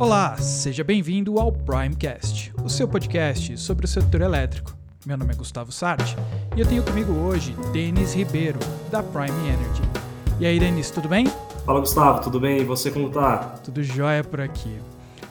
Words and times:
Olá, 0.00 0.34
seja 0.38 0.82
bem-vindo 0.82 1.38
ao 1.38 1.52
Primecast, 1.52 2.54
o 2.64 2.70
seu 2.70 2.88
podcast 2.88 3.58
sobre 3.58 3.84
o 3.84 3.88
setor 3.88 4.22
elétrico. 4.22 4.74
Meu 5.04 5.14
nome 5.14 5.34
é 5.34 5.36
Gustavo 5.36 5.70
Sarti 5.70 6.16
e 6.56 6.60
eu 6.60 6.66
tenho 6.66 6.82
comigo 6.82 7.12
hoje 7.12 7.54
Denis 7.70 8.14
Ribeiro, 8.14 8.58
da 8.90 9.02
Prime 9.02 9.28
Energy. 9.46 9.82
E 10.40 10.46
aí, 10.46 10.58
Denis, 10.58 10.90
tudo 10.90 11.06
bem? 11.06 11.26
Fala, 11.66 11.80
Gustavo, 11.80 12.22
tudo 12.22 12.40
bem? 12.40 12.62
E 12.62 12.64
você 12.64 12.90
como 12.90 13.10
tá? 13.10 13.56
Tudo 13.62 13.82
jóia 13.82 14.24
por 14.24 14.40
aqui. 14.40 14.74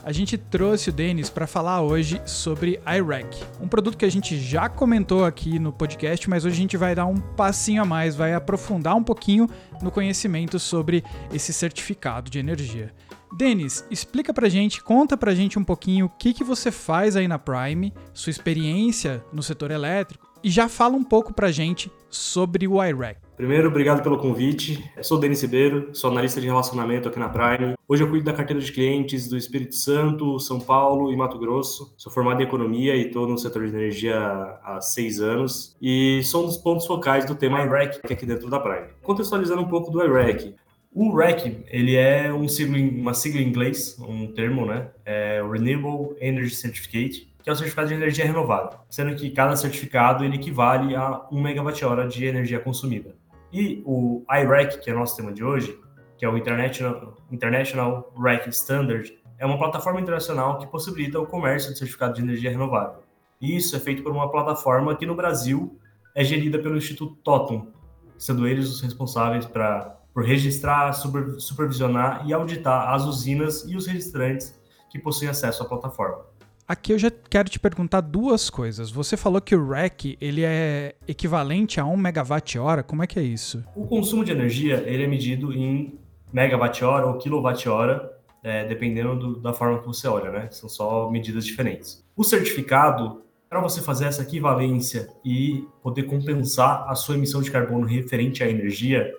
A 0.02 0.12
gente 0.12 0.38
trouxe 0.38 0.88
o 0.88 0.92
Denis 0.92 1.28
para 1.28 1.46
falar 1.46 1.82
hoje 1.82 2.22
sobre 2.24 2.80
iRack, 2.86 3.44
um 3.60 3.68
produto 3.68 3.98
que 3.98 4.04
a 4.06 4.10
gente 4.10 4.38
já 4.40 4.66
comentou 4.66 5.26
aqui 5.26 5.58
no 5.58 5.72
podcast, 5.72 6.28
mas 6.28 6.44
hoje 6.46 6.54
a 6.54 6.60
gente 6.60 6.76
vai 6.76 6.94
dar 6.94 7.04
um 7.04 7.18
passinho 7.18 7.82
a 7.82 7.84
mais, 7.84 8.16
vai 8.16 8.32
aprofundar 8.32 8.96
um 8.96 9.04
pouquinho 9.04 9.46
no 9.82 9.90
conhecimento 9.90 10.58
sobre 10.58 11.04
esse 11.30 11.52
certificado 11.52 12.30
de 12.30 12.38
energia. 12.38 12.94
Denis, 13.36 13.84
explica 13.90 14.32
pra 14.32 14.48
gente, 14.48 14.82
conta 14.82 15.18
pra 15.18 15.34
gente 15.34 15.58
um 15.58 15.64
pouquinho 15.64 16.06
o 16.06 16.10
que, 16.10 16.32
que 16.32 16.42
você 16.42 16.70
faz 16.70 17.14
aí 17.14 17.28
na 17.28 17.38
Prime, 17.38 17.92
sua 18.14 18.30
experiência 18.30 19.22
no 19.30 19.42
setor 19.42 19.70
elétrico 19.70 20.26
e 20.42 20.50
já 20.50 20.66
fala 20.66 20.96
um 20.96 21.04
pouco 21.04 21.32
pra 21.34 21.52
gente 21.52 21.92
sobre 22.08 22.66
o 22.66 22.82
iRack. 22.82 23.20
Primeiro, 23.40 23.68
obrigado 23.68 24.02
pelo 24.02 24.18
convite. 24.18 24.84
Eu 24.94 25.02
sou 25.02 25.16
o 25.16 25.20
Denis 25.20 25.40
Ribeiro, 25.40 25.94
sou 25.94 26.10
analista 26.10 26.42
de 26.42 26.46
relacionamento 26.46 27.08
aqui 27.08 27.18
na 27.18 27.26
Prime. 27.26 27.72
Hoje 27.88 28.02
eu 28.02 28.08
cuido 28.10 28.26
da 28.26 28.34
carteira 28.34 28.60
de 28.60 28.70
clientes 28.70 29.28
do 29.28 29.34
Espírito 29.34 29.76
Santo, 29.76 30.38
São 30.38 30.60
Paulo 30.60 31.10
e 31.10 31.16
Mato 31.16 31.38
Grosso. 31.38 31.94
Sou 31.96 32.12
formado 32.12 32.42
em 32.42 32.44
economia 32.44 32.94
e 32.94 33.06
estou 33.06 33.26
no 33.26 33.38
setor 33.38 33.66
de 33.66 33.74
energia 33.74 34.14
há 34.62 34.78
seis 34.82 35.22
anos. 35.22 35.74
E 35.80 36.20
sou 36.22 36.42
um 36.42 36.46
dos 36.48 36.58
pontos 36.58 36.86
focais 36.86 37.24
do 37.24 37.34
tema 37.34 37.62
iRack 37.62 38.00
aqui 38.12 38.26
dentro 38.26 38.50
da 38.50 38.60
Prime. 38.60 38.88
Contextualizando 39.00 39.62
um 39.62 39.68
pouco 39.68 39.90
do 39.90 40.04
iRack. 40.04 40.54
O 40.92 41.16
REC, 41.16 41.64
ele 41.68 41.96
é 41.96 42.30
um 42.30 42.46
sigla, 42.46 42.76
uma 42.76 43.14
sigla 43.14 43.40
em 43.40 43.48
inglês, 43.48 43.96
um 44.00 44.26
termo, 44.26 44.66
né? 44.66 44.88
É 45.02 45.40
Renewable 45.50 46.14
Energy 46.20 46.54
Certificate, 46.54 47.32
que 47.42 47.48
é 47.48 47.52
o 47.54 47.56
certificado 47.56 47.88
de 47.88 47.94
energia 47.94 48.26
renovável, 48.26 48.80
sendo 48.90 49.14
que 49.14 49.30
cada 49.30 49.56
certificado 49.56 50.24
ele 50.24 50.36
equivale 50.36 50.94
a 50.94 51.26
1 51.32 51.40
megawatt-hora 51.40 52.06
de 52.06 52.26
energia 52.26 52.60
consumida. 52.60 53.14
E 53.52 53.82
o 53.84 54.24
IREC, 54.30 54.80
que 54.80 54.90
é 54.90 54.94
o 54.94 54.98
nosso 54.98 55.16
tema 55.16 55.32
de 55.32 55.42
hoje, 55.42 55.78
que 56.16 56.24
é 56.24 56.28
o 56.28 56.36
International, 56.36 57.16
International 57.30 58.12
REC 58.16 58.48
Standard, 58.48 59.18
é 59.38 59.46
uma 59.46 59.58
plataforma 59.58 60.00
internacional 60.00 60.58
que 60.58 60.66
possibilita 60.66 61.18
o 61.18 61.26
comércio 61.26 61.72
de 61.72 61.78
certificado 61.78 62.14
de 62.14 62.22
energia 62.22 62.50
renovável. 62.50 63.02
E 63.40 63.56
isso 63.56 63.74
é 63.74 63.80
feito 63.80 64.02
por 64.02 64.12
uma 64.12 64.30
plataforma 64.30 64.94
que 64.94 65.06
no 65.06 65.14
Brasil 65.14 65.78
é 66.14 66.22
gerida 66.22 66.58
pelo 66.58 66.76
Instituto 66.76 67.16
Totum, 67.24 67.72
sendo 68.18 68.46
eles 68.46 68.68
os 68.68 68.80
responsáveis 68.82 69.46
para 69.46 69.98
por 70.12 70.24
registrar, 70.24 70.92
super, 70.92 71.40
supervisionar 71.40 72.26
e 72.26 72.32
auditar 72.32 72.92
as 72.92 73.04
usinas 73.04 73.64
e 73.64 73.76
os 73.76 73.86
registrantes 73.86 74.60
que 74.90 74.98
possuem 74.98 75.30
acesso 75.30 75.62
à 75.62 75.66
plataforma. 75.66 76.29
Aqui 76.70 76.92
eu 76.92 76.98
já 77.00 77.10
quero 77.10 77.48
te 77.48 77.58
perguntar 77.58 78.00
duas 78.00 78.48
coisas. 78.48 78.92
Você 78.92 79.16
falou 79.16 79.40
que 79.40 79.56
o 79.56 79.68
REC 79.68 80.16
ele 80.20 80.44
é 80.44 80.94
equivalente 81.08 81.80
a 81.80 81.84
1 81.84 81.96
megawatt-hora. 81.96 82.84
Como 82.84 83.02
é 83.02 83.08
que 83.08 83.18
é 83.18 83.22
isso? 83.24 83.64
O 83.74 83.88
consumo 83.88 84.24
de 84.24 84.30
energia 84.30 84.84
ele 84.86 85.02
é 85.02 85.06
medido 85.08 85.52
em 85.52 85.98
megawatt-hora 86.32 87.08
ou 87.08 87.18
quilowatt-hora, 87.18 88.12
é, 88.44 88.68
dependendo 88.68 89.16
do, 89.16 89.40
da 89.40 89.52
forma 89.52 89.80
que 89.80 89.86
você 89.88 90.06
olha, 90.06 90.30
né? 90.30 90.48
São 90.52 90.68
só 90.68 91.10
medidas 91.10 91.44
diferentes. 91.44 92.06
O 92.16 92.22
certificado, 92.22 93.24
para 93.48 93.60
você 93.60 93.80
fazer 93.82 94.04
essa 94.04 94.22
equivalência 94.22 95.08
e 95.24 95.64
poder 95.82 96.04
compensar 96.04 96.88
a 96.88 96.94
sua 96.94 97.16
emissão 97.16 97.42
de 97.42 97.50
carbono 97.50 97.84
referente 97.84 98.44
à 98.44 98.48
energia, 98.48 99.12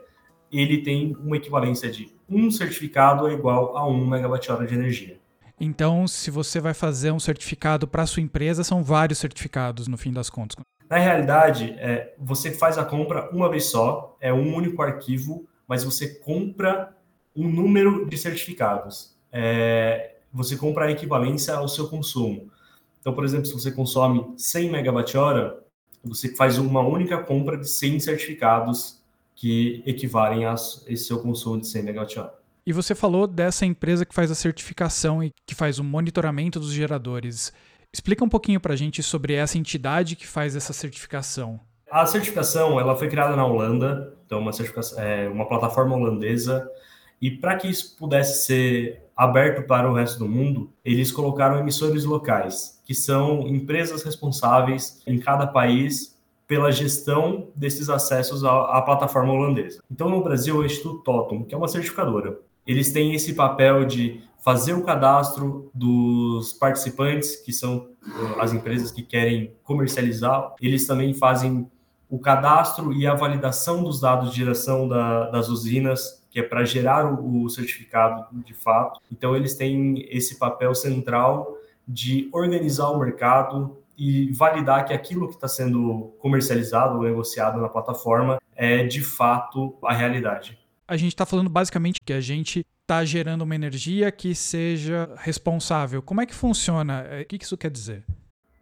ele 0.50 0.78
tem 0.84 1.18
uma 1.20 1.36
equivalência 1.36 1.92
de 1.92 2.14
um 2.30 2.50
certificado 2.50 3.28
é 3.28 3.34
igual 3.34 3.76
a 3.76 3.86
1 3.86 4.08
megawatt-hora 4.08 4.66
de 4.66 4.74
energia. 4.74 5.21
Então, 5.64 6.08
se 6.08 6.32
você 6.32 6.60
vai 6.60 6.74
fazer 6.74 7.12
um 7.12 7.20
certificado 7.20 7.88
para 7.88 8.08
sua 8.08 8.24
empresa, 8.24 8.64
são 8.64 8.84
vários 8.84 9.20
certificados 9.20 9.88
no 9.88 9.96
fim 9.96 10.12
das 10.12 10.28
contas. 10.28 10.56
Na 10.90 10.98
realidade, 10.98 11.76
é, 11.78 12.16
você 12.18 12.52
faz 12.52 12.80
a 12.80 12.84
compra 12.84 13.30
uma 13.30 13.48
vez 13.48 13.66
só, 13.66 14.18
é 14.20 14.34
um 14.34 14.56
único 14.56 14.82
arquivo, 14.82 15.48
mas 15.68 15.84
você 15.84 16.16
compra 16.16 16.98
um 17.36 17.48
número 17.48 18.08
de 18.10 18.18
certificados. 18.18 19.16
É, 19.32 20.16
você 20.34 20.58
compra 20.58 20.86
a 20.86 20.92
equivalência 20.92 21.54
ao 21.54 21.68
seu 21.68 21.88
consumo. 21.88 22.50
Então, 23.00 23.14
por 23.14 23.24
exemplo, 23.24 23.46
se 23.46 23.54
você 23.54 23.72
consome 23.72 24.34
100 24.38 24.72
megawatt-hora, 24.72 25.60
você 26.04 26.36
faz 26.36 26.58
uma 26.58 26.82
única 26.82 27.20
compra 27.20 27.56
de 27.56 27.70
100 27.70 28.00
certificados 28.00 29.00
que 29.36 29.84
equivalem 29.86 30.44
a 30.46 30.56
esse 30.56 31.06
seu 31.06 31.20
consumo 31.20 31.62
de 31.62 31.68
100 31.68 31.82
MWh. 31.84 32.41
E 32.66 32.72
você 32.72 32.94
falou 32.94 33.26
dessa 33.26 33.66
empresa 33.66 34.06
que 34.06 34.14
faz 34.14 34.30
a 34.30 34.36
certificação 34.36 35.24
e 35.24 35.32
que 35.48 35.56
faz 35.56 35.80
o 35.80 35.84
monitoramento 35.84 36.60
dos 36.60 36.72
geradores. 36.72 37.52
Explica 37.92 38.24
um 38.24 38.30
pouquinho 38.30 38.60
para 38.60 38.74
a 38.74 38.78
gente 38.78 39.02
sobre 39.02 39.34
essa 39.34 39.58
entidade 39.58 40.16
que 40.16 40.28
faz 40.28 40.56
essa 40.56 40.72
certificação. 40.72 41.60
A 41.90 42.06
certificação 42.06 42.80
ela 42.80 42.96
foi 42.96 43.10
criada 43.10 43.36
na 43.36 43.46
Holanda, 43.46 44.14
então 44.26 44.40
uma, 44.40 44.54
certificação, 44.54 45.02
é, 45.02 45.28
uma 45.28 45.48
plataforma 45.48 45.96
holandesa, 45.96 46.70
e 47.20 47.32
para 47.32 47.56
que 47.56 47.68
isso 47.68 47.98
pudesse 47.98 48.46
ser 48.46 49.02
aberto 49.18 49.66
para 49.66 49.90
o 49.90 49.94
resto 49.94 50.20
do 50.20 50.28
mundo, 50.28 50.72
eles 50.86 51.12
colocaram 51.12 51.60
emissores 51.60 52.06
locais, 52.06 52.80
que 52.86 52.94
são 52.94 53.48
empresas 53.48 54.04
responsáveis 54.04 55.02
em 55.06 55.20
cada 55.20 55.48
país 55.48 56.16
pela 56.48 56.72
gestão 56.72 57.48
desses 57.56 57.90
acessos 57.90 58.44
à, 58.44 58.78
à, 58.78 58.82
plataforma 58.82 59.34
holandesa. 59.34 59.82
Então, 59.90 60.10
no 60.10 60.24
Brasil, 60.24 60.58
o 60.58 60.66
Instituto 60.66 61.04
Totum, 61.04 61.44
que 61.44 61.56
é 61.56 61.58
uma 61.58 61.68
certificadora, 61.68 62.40
eles 62.66 62.92
têm 62.92 63.14
esse 63.14 63.34
papel 63.34 63.86
de 63.86 64.24
fazer 64.40 64.74
o 64.74 64.84
cadastro 64.84 65.70
dos 65.74 66.54
participantes, 66.54 67.36
que 67.36 67.54
são 67.54 67.78
uh, 67.78 68.40
as 68.40 68.54
empresas 68.54 68.92
que 68.92 69.04
querem 69.04 69.54
comercializar. 69.64 70.56
Eles 70.62 70.88
também 70.88 71.14
fazem 71.14 71.70
o 72.10 72.20
cadastro 72.20 72.92
e 72.92 73.06
a 73.06 73.14
validação 73.14 73.84
dos 73.84 74.00
dados 74.00 74.32
de 74.32 74.38
geração 74.38 74.88
da, 74.88 75.30
das 75.30 75.48
usinas, 75.48 76.24
que 76.30 76.40
é 76.40 76.44
para 76.44 76.66
gerar 76.66 77.06
o, 77.06 77.44
o 77.44 77.50
certificado 77.50 78.26
de 78.44 78.54
fato. 78.54 79.00
Então, 79.12 79.36
eles 79.36 79.56
têm 79.56 80.08
esse 80.10 80.40
papel 80.40 80.74
central 80.74 81.56
de 81.88 82.30
organizar 82.32 82.90
o 82.90 83.00
mercado, 83.00 83.82
e 84.04 84.32
validar 84.32 84.84
que 84.86 84.94
aquilo 84.94 85.28
que 85.28 85.36
está 85.36 85.48
sendo 85.48 86.12
comercializado 86.18 86.98
ou 86.98 87.04
negociado 87.04 87.62
na 87.62 87.70
plataforma 87.70 88.42
é 88.56 88.84
de 88.84 89.00
fato 89.00 89.78
a 89.84 89.94
realidade. 89.94 90.58
A 90.88 90.98
gente 90.98 91.14
está 91.14 91.26
falando 91.26 91.50
basicamente 91.50 92.00
que 92.04 92.14
a 92.14 92.22
gente 92.22 92.66
está 92.82 93.06
gerando 93.06 93.44
uma 93.44 93.56
energia 93.56 94.12
que 94.12 94.36
seja 94.36 95.10
responsável. 95.18 96.02
Como 96.02 96.20
é 96.22 96.26
que 96.26 96.36
funciona? 96.36 97.06
O 97.22 97.26
que 97.26 97.42
isso 97.42 97.58
quer 97.58 97.72
dizer? 97.72 98.04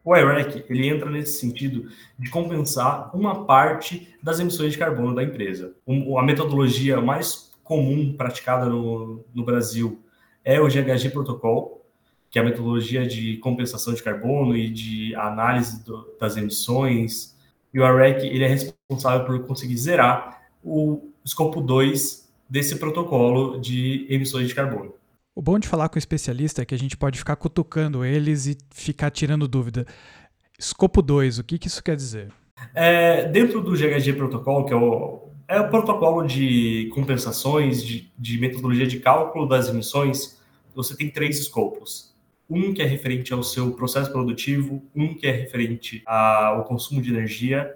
O 0.04 0.16
IREC 0.16 0.66
ele 0.70 0.88
entra 0.88 1.10
nesse 1.10 1.40
sentido 1.40 1.90
de 2.18 2.30
compensar 2.30 3.16
uma 3.16 3.46
parte 3.46 4.16
das 4.24 4.40
emissões 4.40 4.74
de 4.74 4.78
carbono 4.78 5.14
da 5.14 5.24
empresa. 5.24 5.74
a 6.18 6.24
metodologia 6.24 7.02
mais 7.02 7.52
comum 7.64 8.14
praticada 8.14 8.66
no, 8.66 9.24
no 9.34 9.44
Brasil 9.44 10.04
é 10.44 10.60
o 10.60 10.68
GHG 10.68 11.10
Protocol, 11.12 11.86
que 12.30 12.40
é 12.40 12.42
a 12.42 12.46
metodologia 12.46 13.06
de 13.08 13.38
compensação 13.38 13.94
de 13.94 14.02
carbono 14.02 14.56
e 14.56 14.70
de 14.70 15.16
análise 15.16 15.84
do, 15.84 16.16
das 16.20 16.38
emissões. 16.38 17.36
E 17.74 17.80
o 17.80 17.86
AREC 17.86 18.26
ele 18.26 18.44
é 18.44 18.48
responsável 18.48 19.26
por 19.26 19.46
conseguir 19.46 19.78
zerar 19.78 20.42
o 20.64 21.09
escopo 21.24 21.62
2 21.62 22.30
desse 22.50 22.76
protocolo 22.78 23.60
de 23.60 24.06
emissões 24.10 24.48
de 24.48 24.56
carbono. 24.56 24.94
O 25.36 25.42
bom 25.42 25.60
de 25.60 25.68
falar 25.68 25.90
com 25.90 25.96
o 25.96 26.00
especialista 26.00 26.62
é 26.62 26.66
que 26.66 26.76
a 26.76 26.78
gente 26.78 26.98
pode 26.98 27.20
ficar 27.20 27.36
cutucando 27.36 28.04
eles 28.04 28.48
e 28.48 28.58
ficar 28.72 29.12
tirando 29.12 29.48
dúvida. 29.48 29.86
Escopo 30.58 31.02
2, 31.02 31.40
o 31.40 31.44
que, 31.44 31.58
que 31.58 31.68
isso 31.68 31.84
quer 31.84 31.96
dizer? 31.96 32.32
É, 32.74 33.28
dentro 33.30 33.62
do 33.62 33.72
GHG 33.72 34.14
Protocolo, 34.14 34.66
que 34.66 34.74
é 34.74 34.76
o, 34.76 35.30
é 35.48 35.60
o 35.60 35.70
protocolo 35.70 36.28
de 36.28 36.90
compensações, 36.94 37.84
de, 37.84 38.12
de 38.18 38.38
metodologia 38.38 38.86
de 38.86 39.00
cálculo 39.00 39.48
das 39.48 39.70
emissões, 39.70 40.38
você 40.76 40.96
tem 40.98 41.10
três 41.10 41.40
escopos 41.40 42.10
um 42.50 42.74
que 42.74 42.82
é 42.82 42.86
referente 42.86 43.32
ao 43.32 43.44
seu 43.44 43.72
processo 43.72 44.12
produtivo, 44.12 44.84
um 44.96 45.14
que 45.14 45.28
é 45.28 45.32
referente 45.32 46.02
ao 46.06 46.66
consumo 46.66 47.02
de 47.02 47.12
energia 47.12 47.76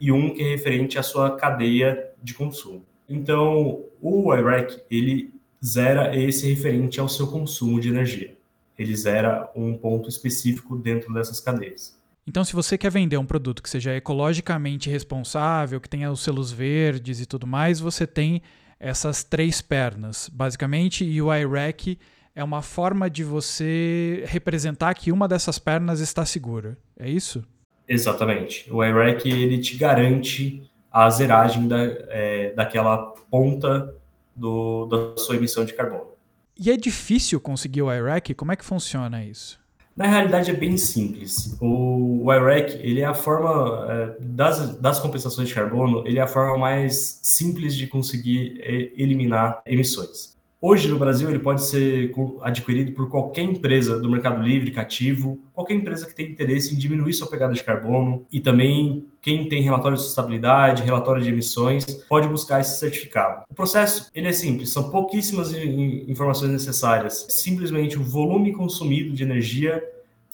e 0.00 0.10
um 0.12 0.30
que 0.30 0.42
é 0.42 0.50
referente 0.50 0.98
à 0.98 1.02
sua 1.02 1.36
cadeia 1.36 2.10
de 2.22 2.34
consumo. 2.34 2.84
Então, 3.08 3.84
o 4.00 4.34
IREC, 4.34 4.82
ele 4.90 5.32
zera 5.64 6.16
esse 6.16 6.48
referente 6.48 7.00
ao 7.00 7.08
seu 7.08 7.26
consumo 7.26 7.80
de 7.80 7.88
energia. 7.88 8.36
Ele 8.78 8.94
zera 8.96 9.50
um 9.54 9.76
ponto 9.76 10.08
específico 10.08 10.76
dentro 10.76 11.12
dessas 11.12 11.40
cadeias. 11.40 11.96
Então, 12.26 12.42
se 12.42 12.54
você 12.54 12.78
quer 12.78 12.90
vender 12.90 13.18
um 13.18 13.26
produto 13.26 13.62
que 13.62 13.68
seja 13.68 13.94
ecologicamente 13.94 14.88
responsável, 14.88 15.80
que 15.80 15.88
tenha 15.88 16.10
os 16.10 16.22
selos 16.22 16.50
verdes 16.50 17.20
e 17.20 17.26
tudo 17.26 17.46
mais, 17.46 17.80
você 17.80 18.06
tem 18.06 18.42
essas 18.80 19.22
três 19.22 19.60
pernas, 19.60 20.28
basicamente, 20.32 21.04
e 21.04 21.20
o 21.20 21.32
IREC 21.34 21.98
é 22.34 22.42
uma 22.42 22.62
forma 22.62 23.08
de 23.08 23.22
você 23.22 24.24
representar 24.26 24.94
que 24.94 25.12
uma 25.12 25.28
dessas 25.28 25.58
pernas 25.58 26.00
está 26.00 26.24
segura. 26.24 26.76
É 26.98 27.08
isso? 27.08 27.44
Exatamente. 27.88 28.70
O 28.72 28.82
IREC 28.82 29.28
ele 29.28 29.58
te 29.58 29.76
garante 29.76 30.70
a 30.90 31.10
zeragem 31.10 31.68
da, 31.68 31.82
é, 31.82 32.52
daquela 32.54 32.98
ponta 33.30 33.94
do, 34.34 34.86
da 34.86 35.16
sua 35.20 35.36
emissão 35.36 35.64
de 35.64 35.72
carbono. 35.72 36.14
E 36.58 36.70
é 36.70 36.76
difícil 36.76 37.40
conseguir 37.40 37.82
o 37.82 37.92
IREC? 37.92 38.34
Como 38.34 38.52
é 38.52 38.56
que 38.56 38.64
funciona 38.64 39.24
isso? 39.24 39.58
Na 39.96 40.06
realidade 40.06 40.50
é 40.50 40.54
bem 40.54 40.76
simples. 40.76 41.56
O, 41.60 42.24
o 42.24 42.32
IREC, 42.32 42.74
ele 42.82 43.00
é 43.00 43.04
a 43.04 43.14
forma 43.14 43.86
é, 43.88 44.16
das, 44.20 44.76
das 44.78 44.98
compensações 44.98 45.48
de 45.48 45.54
carbono, 45.54 46.04
ele 46.06 46.18
é 46.18 46.22
a 46.22 46.26
forma 46.26 46.58
mais 46.58 47.20
simples 47.22 47.76
de 47.76 47.86
conseguir 47.86 48.60
é, 48.60 48.92
eliminar 48.96 49.62
emissões. 49.64 50.33
Hoje 50.66 50.88
no 50.88 50.98
Brasil 50.98 51.28
ele 51.28 51.40
pode 51.40 51.62
ser 51.62 52.10
adquirido 52.40 52.92
por 52.92 53.10
qualquer 53.10 53.42
empresa 53.42 54.00
do 54.00 54.08
mercado 54.08 54.42
livre, 54.42 54.70
cativo, 54.70 55.38
qualquer 55.52 55.74
empresa 55.74 56.06
que 56.06 56.14
tenha 56.14 56.30
interesse 56.30 56.74
em 56.74 56.78
diminuir 56.78 57.12
sua 57.12 57.28
pegada 57.28 57.52
de 57.52 57.62
carbono. 57.62 58.24
E 58.32 58.40
também 58.40 59.04
quem 59.20 59.46
tem 59.46 59.60
relatório 59.60 59.98
de 59.98 60.02
sustentabilidade, 60.02 60.82
relatório 60.82 61.22
de 61.22 61.28
emissões, 61.28 61.84
pode 62.08 62.26
buscar 62.28 62.62
esse 62.62 62.78
certificado. 62.78 63.42
O 63.50 63.54
processo 63.54 64.10
ele 64.14 64.28
é 64.28 64.32
simples, 64.32 64.70
são 64.70 64.88
pouquíssimas 64.88 65.52
informações 65.52 66.50
necessárias, 66.50 67.26
simplesmente 67.28 67.98
o 67.98 68.02
volume 68.02 68.50
consumido 68.54 69.12
de 69.12 69.22
energia 69.22 69.84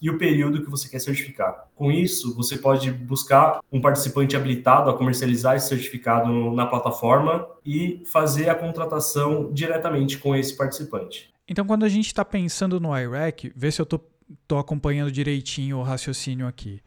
e 0.01 0.09
o 0.09 0.17
período 0.17 0.63
que 0.63 0.71
você 0.71 0.89
quer 0.89 0.99
certificar. 0.99 1.69
Com 1.75 1.93
isso, 1.93 2.35
você 2.35 2.57
pode 2.57 2.91
buscar 2.91 3.61
um 3.71 3.81
participante 3.81 4.35
habilitado 4.35 4.89
a 4.89 4.97
comercializar 4.97 5.57
esse 5.57 5.69
certificado 5.69 6.53
na 6.53 6.67
plataforma 6.67 7.47
e 7.65 8.03
fazer 8.07 8.49
a 8.49 8.55
contratação 8.55 9.53
diretamente 9.53 10.19
com 10.19 10.35
esse 10.35 10.57
participante. 10.57 11.31
Então, 11.47 11.67
quando 11.67 11.85
a 11.85 11.89
gente 11.89 12.07
está 12.07 12.25
pensando 12.25 12.81
no 12.81 12.97
IREC, 12.97 13.53
vê 13.55 13.71
se 13.71 13.81
eu 13.81 13.85
estou 13.85 14.59
acompanhando 14.59 15.13
direitinho 15.13 15.79
o 15.79 15.83
raciocínio 15.83 16.47
aqui. 16.47 16.81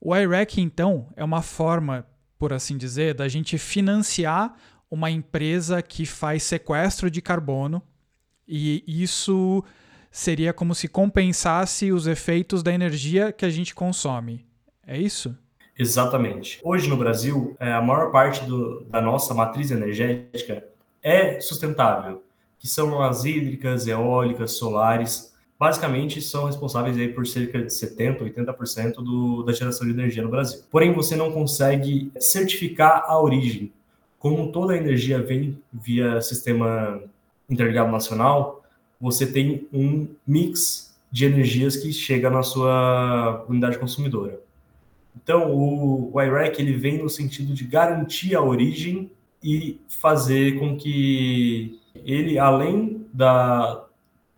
O 0.00 0.16
IREC, 0.16 0.60
então, 0.60 1.08
é 1.16 1.24
uma 1.24 1.42
forma, 1.42 2.06
por 2.38 2.52
assim 2.52 2.78
dizer, 2.78 3.14
da 3.14 3.28
gente 3.28 3.58
financiar 3.58 4.54
uma 4.90 5.10
empresa 5.10 5.82
que 5.82 6.06
faz 6.06 6.44
sequestro 6.44 7.10
de 7.10 7.20
carbono 7.20 7.82
e 8.46 8.84
isso 8.86 9.64
seria 10.14 10.52
como 10.52 10.76
se 10.76 10.86
compensasse 10.86 11.90
os 11.90 12.06
efeitos 12.06 12.62
da 12.62 12.72
energia 12.72 13.32
que 13.32 13.44
a 13.44 13.50
gente 13.50 13.74
consome. 13.74 14.46
É 14.86 14.96
isso? 14.96 15.36
Exatamente. 15.76 16.60
Hoje 16.62 16.88
no 16.88 16.96
Brasil, 16.96 17.56
é, 17.58 17.72
a 17.72 17.82
maior 17.82 18.12
parte 18.12 18.44
do, 18.44 18.84
da 18.84 19.00
nossa 19.02 19.34
matriz 19.34 19.72
energética 19.72 20.64
é 21.02 21.40
sustentável, 21.40 22.22
que 22.60 22.68
são 22.68 23.02
as 23.02 23.24
hídricas, 23.24 23.88
eólicas, 23.88 24.52
solares. 24.52 25.34
Basicamente, 25.58 26.22
são 26.22 26.44
responsáveis 26.44 26.96
aí 26.96 27.08
por 27.08 27.26
cerca 27.26 27.58
de 27.58 27.66
70%, 27.66 28.20
80% 28.20 28.94
do, 29.02 29.42
da 29.42 29.52
geração 29.52 29.84
de 29.84 29.92
energia 29.92 30.22
no 30.22 30.30
Brasil. 30.30 30.60
Porém, 30.70 30.92
você 30.92 31.16
não 31.16 31.32
consegue 31.32 32.12
certificar 32.20 33.02
a 33.08 33.20
origem. 33.20 33.72
Como 34.20 34.52
toda 34.52 34.74
a 34.74 34.76
energia 34.76 35.20
vem 35.20 35.60
via 35.72 36.20
sistema 36.20 37.02
interligado 37.50 37.90
nacional, 37.90 38.63
você 39.04 39.26
tem 39.26 39.68
um 39.70 40.08
mix 40.26 40.96
de 41.12 41.26
energias 41.26 41.76
que 41.76 41.92
chega 41.92 42.30
na 42.30 42.42
sua 42.42 43.44
unidade 43.46 43.78
consumidora. 43.78 44.40
Então, 45.14 45.52
o, 45.52 46.10
o 46.10 46.22
IREC 46.22 46.58
ele 46.58 46.72
vem 46.72 47.02
no 47.02 47.08
sentido 47.10 47.52
de 47.52 47.64
garantir 47.64 48.34
a 48.34 48.40
origem 48.40 49.10
e 49.42 49.78
fazer 49.88 50.58
com 50.58 50.74
que 50.74 51.78
ele, 51.94 52.38
além 52.38 53.06
da, 53.12 53.84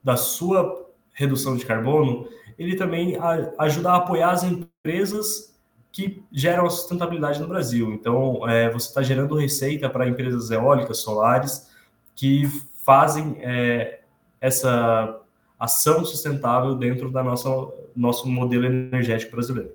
da 0.02 0.16
sua 0.16 0.90
redução 1.12 1.56
de 1.56 1.64
carbono, 1.64 2.28
ele 2.58 2.74
também 2.74 3.14
a, 3.14 3.52
ajuda 3.60 3.92
a 3.92 3.96
apoiar 3.98 4.32
as 4.32 4.42
empresas 4.42 5.54
que 5.92 6.24
geram 6.32 6.66
a 6.66 6.70
sustentabilidade 6.70 7.40
no 7.40 7.46
Brasil. 7.46 7.92
Então, 7.92 8.46
é, 8.48 8.68
você 8.68 8.88
está 8.88 9.00
gerando 9.00 9.36
receita 9.36 9.88
para 9.88 10.08
empresas 10.08 10.50
eólicas, 10.50 10.98
solares, 10.98 11.70
que 12.16 12.46
fazem 12.84 13.36
é, 13.40 14.00
essa 14.46 15.20
ação 15.58 16.04
sustentável 16.04 16.74
dentro 16.74 17.10
da 17.10 17.22
nossa 17.22 17.48
nosso 17.94 18.28
modelo 18.28 18.66
energético 18.66 19.32
brasileiro. 19.32 19.70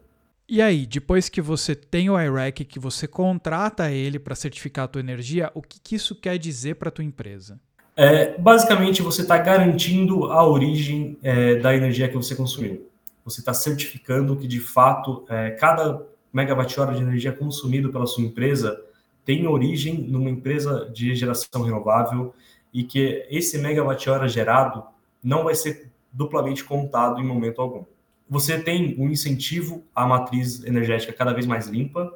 E 0.48 0.62
aí, 0.62 0.86
depois 0.86 1.30
que 1.30 1.42
você 1.42 1.74
tem 1.74 2.10
o 2.10 2.20
IREC, 2.20 2.66
que 2.66 2.78
você 2.78 3.08
contrata 3.08 3.90
ele 3.90 4.20
para 4.20 4.36
certificar 4.36 4.86
a 4.86 4.88
tua 4.88 5.00
energia, 5.00 5.50
o 5.56 5.62
que, 5.62 5.80
que 5.80 5.96
isso 5.96 6.14
quer 6.14 6.38
dizer 6.38 6.76
para 6.76 6.90
a 6.90 6.92
tua 6.92 7.06
empresa? 7.06 7.60
É, 7.96 8.38
basicamente, 8.38 9.02
você 9.02 9.22
está 9.22 9.38
garantindo 9.38 10.26
a 10.26 10.46
origem 10.46 11.18
é, 11.24 11.56
da 11.56 11.76
energia 11.76 12.08
que 12.10 12.16
você 12.16 12.36
consumiu. 12.36 12.86
Você 13.24 13.40
está 13.40 13.54
certificando 13.54 14.36
que, 14.36 14.48
de 14.48 14.60
fato, 14.60 15.26
é, 15.30 15.52
cada 15.52 16.02
megawatt-hora 16.34 16.94
de 16.94 17.02
energia 17.02 17.32
consumido 17.32 17.92
pela 17.92 18.06
sua 18.06 18.24
empresa 18.24 18.80
tem 19.24 19.48
origem 19.48 20.02
numa 20.02 20.30
empresa 20.30 20.90
de 20.94 21.16
geração 21.16 21.62
renovável 21.64 22.34
e 22.74 22.84
que 22.84 23.28
esse 23.30 23.58
megawatt-hora 23.58 24.28
gerado 24.28 24.84
não 25.24 25.44
vai 25.44 25.56
ser 25.56 25.92
duplamente 26.12 26.64
contado 26.64 27.20
em 27.20 27.26
momento 27.26 27.62
algum. 27.62 27.86
Você 28.30 28.62
tem 28.62 28.96
um 28.98 29.10
incentivo 29.10 29.84
à 29.94 30.06
matriz 30.06 30.64
energética 30.64 31.14
cada 31.14 31.34
vez 31.34 31.46
mais 31.46 31.68
limpa, 31.68 32.12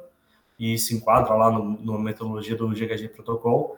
e 0.58 0.78
se 0.78 0.94
enquadra 0.94 1.34
lá 1.34 1.50
na 1.50 1.98
metodologia 1.98 2.56
do 2.56 2.68
GHG 2.68 3.08
Protocol, 3.08 3.76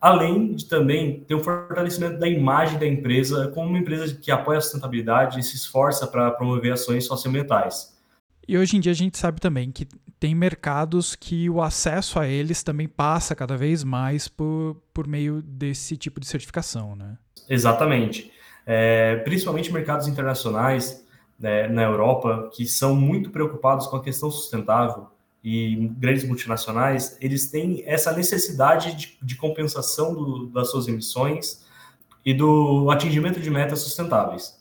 além 0.00 0.54
de 0.54 0.66
também 0.66 1.20
ter 1.20 1.34
um 1.34 1.42
fortalecimento 1.42 2.18
da 2.18 2.28
imagem 2.28 2.78
da 2.78 2.86
empresa 2.86 3.48
como 3.48 3.68
uma 3.68 3.78
empresa 3.78 4.14
que 4.14 4.30
apoia 4.30 4.58
a 4.58 4.60
sustentabilidade 4.60 5.38
e 5.38 5.42
se 5.42 5.56
esforça 5.56 6.06
para 6.06 6.30
promover 6.30 6.72
ações 6.72 7.06
socioambientais. 7.06 7.91
E 8.46 8.58
hoje 8.58 8.76
em 8.76 8.80
dia 8.80 8.92
a 8.92 8.94
gente 8.94 9.18
sabe 9.18 9.40
também 9.40 9.70
que 9.70 9.86
tem 10.18 10.34
mercados 10.34 11.16
que 11.16 11.50
o 11.50 11.60
acesso 11.60 12.18
a 12.18 12.28
eles 12.28 12.62
também 12.62 12.88
passa 12.88 13.34
cada 13.34 13.56
vez 13.56 13.82
mais 13.82 14.28
por, 14.28 14.76
por 14.92 15.06
meio 15.06 15.42
desse 15.42 15.96
tipo 15.96 16.20
de 16.20 16.26
certificação, 16.26 16.94
né? 16.94 17.16
Exatamente. 17.48 18.30
É, 18.64 19.16
principalmente 19.16 19.72
mercados 19.72 20.06
internacionais 20.06 21.04
né, 21.38 21.66
na 21.66 21.82
Europa, 21.82 22.50
que 22.54 22.64
são 22.66 22.94
muito 22.94 23.30
preocupados 23.30 23.86
com 23.88 23.96
a 23.96 24.02
questão 24.02 24.30
sustentável 24.30 25.08
e 25.42 25.90
grandes 25.98 26.24
multinacionais, 26.24 27.16
eles 27.20 27.50
têm 27.50 27.82
essa 27.84 28.12
necessidade 28.12 28.94
de, 28.94 29.18
de 29.20 29.34
compensação 29.34 30.14
do, 30.14 30.46
das 30.46 30.70
suas 30.70 30.86
emissões 30.86 31.66
e 32.24 32.32
do 32.32 32.88
atingimento 32.90 33.40
de 33.40 33.50
metas 33.50 33.80
sustentáveis. 33.80 34.56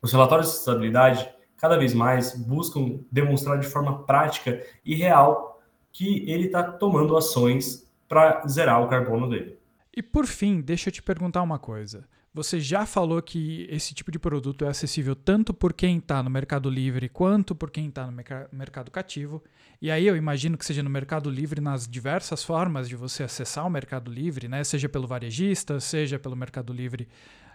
Os 0.00 0.12
relatórios 0.12 0.48
de 0.48 0.54
sustentabilidade 0.54 1.28
cada 1.60 1.76
vez 1.76 1.92
mais 1.92 2.34
buscam 2.34 3.00
demonstrar 3.12 3.58
de 3.58 3.66
forma 3.66 4.02
prática 4.04 4.64
e 4.84 4.94
real 4.94 5.62
que 5.92 6.24
ele 6.30 6.46
está 6.46 6.62
tomando 6.62 7.16
ações 7.16 7.86
para 8.08 8.46
zerar 8.48 8.82
o 8.82 8.88
carbono 8.88 9.28
dele. 9.28 9.58
E 9.94 10.02
por 10.02 10.26
fim, 10.26 10.60
deixa 10.60 10.88
eu 10.88 10.92
te 10.92 11.02
perguntar 11.02 11.42
uma 11.42 11.58
coisa. 11.58 12.08
Você 12.32 12.60
já 12.60 12.86
falou 12.86 13.20
que 13.20 13.66
esse 13.68 13.92
tipo 13.92 14.10
de 14.10 14.18
produto 14.18 14.64
é 14.64 14.68
acessível 14.68 15.16
tanto 15.16 15.52
por 15.52 15.72
quem 15.72 15.98
está 15.98 16.22
no 16.22 16.30
Mercado 16.30 16.70
Livre 16.70 17.08
quanto 17.08 17.56
por 17.56 17.70
quem 17.70 17.88
está 17.88 18.06
no 18.06 18.16
mercado 18.52 18.90
cativo. 18.90 19.42
E 19.82 19.90
aí 19.90 20.06
eu 20.06 20.16
imagino 20.16 20.56
que 20.56 20.64
seja 20.64 20.82
no 20.82 20.88
Mercado 20.88 21.28
Livre 21.28 21.60
nas 21.60 21.88
diversas 21.88 22.44
formas 22.44 22.88
de 22.88 22.94
você 22.94 23.24
acessar 23.24 23.66
o 23.66 23.70
Mercado 23.70 24.12
Livre, 24.12 24.46
né? 24.46 24.62
Seja 24.62 24.88
pelo 24.88 25.08
varejista, 25.08 25.80
seja 25.80 26.20
pelo 26.20 26.36
Mercado 26.36 26.72
Livre 26.72 27.08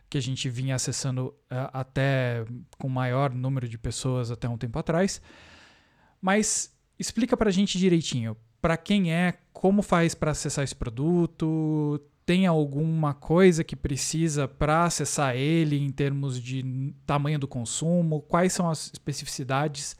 que 0.09 0.17
a 0.17 0.21
gente 0.21 0.49
vinha 0.49 0.75
acessando 0.75 1.27
uh, 1.51 1.69
até 1.73 2.45
com 2.77 2.87
maior 2.87 3.33
número 3.33 3.67
de 3.67 3.77
pessoas 3.77 4.31
até 4.31 4.47
um 4.47 4.57
tempo 4.57 4.77
atrás. 4.77 5.21
Mas 6.21 6.73
explica 6.97 7.35
para 7.35 7.49
a 7.49 7.53
gente 7.53 7.77
direitinho, 7.77 8.37
para 8.61 8.77
quem 8.77 9.13
é, 9.13 9.33
como 9.53 9.81
faz 9.81 10.15
para 10.15 10.31
acessar 10.31 10.63
esse 10.63 10.75
produto, 10.75 12.01
tem 12.25 12.47
alguma 12.47 13.13
coisa 13.13 13.63
que 13.63 13.75
precisa 13.75 14.47
para 14.47 14.85
acessar 14.85 15.35
ele 15.35 15.77
em 15.77 15.91
termos 15.91 16.41
de 16.41 16.93
tamanho 17.05 17.37
do 17.37 17.47
consumo? 17.47 18.21
Quais 18.21 18.53
são 18.53 18.69
as 18.69 18.91
especificidades 18.91 19.95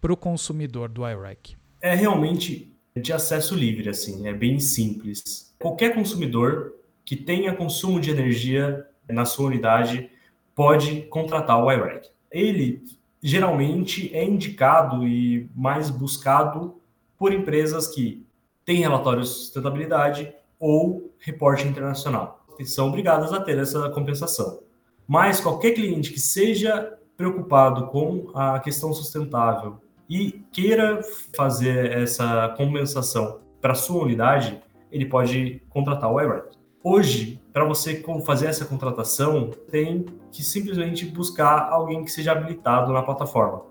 para 0.00 0.12
o 0.12 0.16
consumidor 0.16 0.88
do 0.88 1.06
iRack? 1.06 1.56
É 1.80 1.94
realmente 1.94 2.74
de 2.96 3.12
acesso 3.12 3.54
livre, 3.54 3.90
assim, 3.90 4.26
é 4.26 4.32
bem 4.32 4.58
simples. 4.58 5.54
Qualquer 5.58 5.94
consumidor 5.94 6.72
que 7.04 7.14
tenha 7.14 7.54
consumo 7.54 8.00
de 8.00 8.10
energia 8.10 8.86
na 9.08 9.24
sua 9.24 9.46
unidade 9.46 10.10
pode 10.54 11.02
contratar 11.02 11.62
o 11.62 11.70
iRack. 11.70 12.08
Ele 12.30 12.82
geralmente 13.22 14.14
é 14.14 14.24
indicado 14.24 15.06
e 15.06 15.48
mais 15.54 15.90
buscado 15.90 16.76
por 17.18 17.32
empresas 17.32 17.86
que 17.88 18.24
têm 18.64 18.80
relatórios 18.80 19.28
de 19.28 19.34
sustentabilidade 19.36 20.32
ou 20.58 21.12
reporte 21.18 21.66
internacional, 21.66 22.44
que 22.56 22.64
são 22.64 22.88
obrigadas 22.88 23.32
a 23.32 23.40
ter 23.40 23.58
essa 23.58 23.88
compensação. 23.90 24.60
Mas 25.06 25.40
qualquer 25.40 25.72
cliente 25.72 26.12
que 26.12 26.20
seja 26.20 26.98
preocupado 27.16 27.86
com 27.88 28.30
a 28.34 28.58
questão 28.60 28.92
sustentável 28.92 29.80
e 30.08 30.32
queira 30.52 31.00
fazer 31.34 31.92
essa 31.92 32.54
compensação 32.56 33.40
para 33.60 33.74
sua 33.74 34.02
unidade, 34.02 34.60
ele 34.90 35.06
pode 35.06 35.62
contratar 35.68 36.12
o 36.12 36.20
iRack. 36.20 36.56
Hoje, 36.82 37.40
para 37.56 37.64
você 37.64 38.04
fazer 38.26 38.48
essa 38.48 38.66
contratação, 38.66 39.50
tem 39.70 40.04
que 40.30 40.44
simplesmente 40.44 41.06
buscar 41.06 41.70
alguém 41.70 42.04
que 42.04 42.12
seja 42.12 42.32
habilitado 42.32 42.92
na 42.92 43.00
plataforma, 43.00 43.62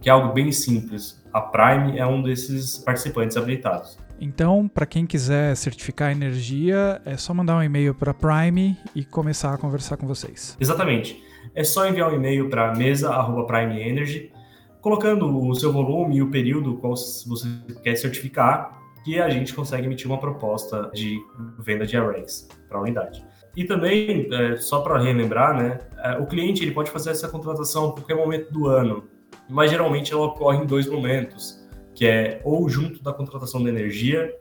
que 0.00 0.08
é 0.08 0.12
algo 0.12 0.32
bem 0.32 0.50
simples. 0.50 1.22
A 1.30 1.42
Prime 1.42 1.98
é 1.98 2.06
um 2.06 2.22
desses 2.22 2.78
participantes 2.78 3.36
habilitados. 3.36 3.98
Então, 4.18 4.66
para 4.66 4.86
quem 4.86 5.04
quiser 5.04 5.54
certificar 5.56 6.10
energia, 6.10 7.02
é 7.04 7.18
só 7.18 7.34
mandar 7.34 7.58
um 7.58 7.62
e-mail 7.62 7.94
para 7.94 8.14
Prime 8.14 8.78
e 8.94 9.04
começar 9.04 9.52
a 9.52 9.58
conversar 9.58 9.98
com 9.98 10.06
vocês. 10.06 10.56
Exatamente. 10.58 11.22
É 11.54 11.62
só 11.62 11.86
enviar 11.86 12.10
um 12.10 12.14
e-mail 12.14 12.48
para 12.48 12.74
mesa@primeenergy, 12.74 14.32
colocando 14.80 15.38
o 15.38 15.54
seu 15.54 15.70
volume 15.70 16.16
e 16.16 16.22
o 16.22 16.30
período 16.30 16.78
qual 16.78 16.94
você 16.96 17.46
quer 17.82 17.94
certificar, 17.96 18.80
que 19.04 19.20
a 19.20 19.28
gente 19.28 19.52
consegue 19.52 19.84
emitir 19.84 20.06
uma 20.06 20.18
proposta 20.18 20.90
de 20.94 21.18
venda 21.58 21.86
de 21.86 21.94
arrays 21.94 22.48
para 22.68 22.78
a 22.78 22.82
unidade. 22.82 23.24
E 23.56 23.64
também, 23.64 24.28
é, 24.32 24.56
só 24.56 24.80
para 24.80 24.98
relembrar, 24.98 25.56
né, 25.56 25.78
é, 25.98 26.18
o 26.18 26.26
cliente 26.26 26.62
ele 26.62 26.72
pode 26.72 26.90
fazer 26.90 27.10
essa 27.10 27.28
contratação 27.28 27.88
a 27.88 27.92
qualquer 27.92 28.14
momento 28.14 28.52
do 28.52 28.68
ano, 28.68 29.04
mas 29.48 29.70
geralmente 29.70 30.12
ela 30.12 30.26
ocorre 30.26 30.58
em 30.62 30.66
dois 30.66 30.86
momentos, 30.86 31.66
que 31.94 32.06
é 32.06 32.40
ou 32.44 32.68
junto 32.68 33.02
da 33.02 33.12
contratação 33.12 33.62
da 33.62 33.68
energia, 33.68 34.34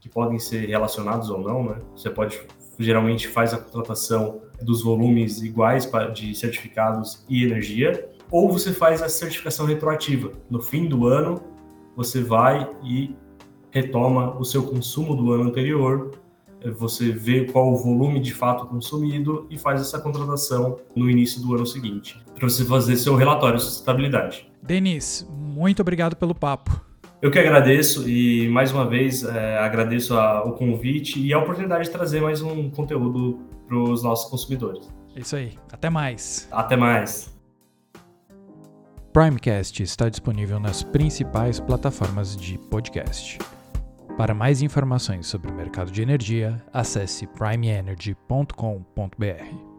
que 0.00 0.08
podem 0.08 0.38
ser 0.38 0.66
relacionados 0.66 1.28
ou 1.30 1.38
não, 1.38 1.64
né? 1.64 1.78
Você 1.94 2.08
pode 2.08 2.40
geralmente 2.78 3.26
faz 3.28 3.54
a 3.54 3.58
contratação 3.58 4.42
dos 4.60 4.82
volumes 4.82 5.42
iguais 5.42 5.90
de 6.14 6.34
certificados 6.34 7.24
e 7.28 7.44
energia, 7.44 8.08
ou 8.30 8.50
você 8.50 8.72
faz 8.72 9.02
a 9.02 9.08
certificação 9.08 9.66
retroativa. 9.66 10.32
No 10.50 10.60
fim 10.60 10.86
do 10.86 11.06
ano, 11.06 11.40
você 11.94 12.22
vai 12.22 12.68
e 12.82 13.14
retoma 13.70 14.36
o 14.38 14.44
seu 14.44 14.62
consumo 14.62 15.14
do 15.14 15.32
ano 15.32 15.44
anterior 15.44 16.12
você 16.70 17.10
vê 17.10 17.44
qual 17.44 17.72
o 17.72 17.76
volume 17.76 18.20
de 18.20 18.32
fato 18.32 18.66
consumido 18.66 19.46
e 19.50 19.58
faz 19.58 19.80
essa 19.80 20.00
contratação 20.00 20.78
no 20.94 21.10
início 21.10 21.40
do 21.40 21.54
ano 21.54 21.66
seguinte, 21.66 22.18
para 22.34 22.48
você 22.48 22.64
fazer 22.64 22.96
seu 22.96 23.14
relatório 23.14 23.58
de 23.58 23.64
sustentabilidade. 23.64 24.50
Denis, 24.62 25.26
muito 25.30 25.80
obrigado 25.80 26.16
pelo 26.16 26.34
papo. 26.34 26.80
Eu 27.22 27.30
que 27.30 27.38
agradeço 27.38 28.08
e 28.08 28.48
mais 28.48 28.72
uma 28.72 28.86
vez 28.86 29.24
é, 29.24 29.58
agradeço 29.58 30.14
a, 30.14 30.44
o 30.44 30.52
convite 30.52 31.18
e 31.18 31.32
a 31.32 31.38
oportunidade 31.38 31.84
de 31.84 31.90
trazer 31.90 32.20
mais 32.20 32.42
um 32.42 32.68
conteúdo 32.70 33.40
para 33.66 33.78
os 33.78 34.02
nossos 34.02 34.30
consumidores. 34.30 34.88
É 35.14 35.20
isso 35.20 35.34
aí. 35.34 35.58
Até 35.72 35.88
mais. 35.88 36.46
Até 36.52 36.76
mais. 36.76 37.34
Primecast 39.12 39.82
está 39.82 40.10
disponível 40.10 40.60
nas 40.60 40.82
principais 40.82 41.58
plataformas 41.58 42.36
de 42.36 42.58
podcast. 42.58 43.38
Para 44.16 44.34
mais 44.34 44.62
informações 44.62 45.26
sobre 45.26 45.50
o 45.50 45.54
mercado 45.54 45.90
de 45.90 46.00
energia, 46.00 46.64
acesse 46.72 47.26
primeenergy.com.br. 47.26 49.75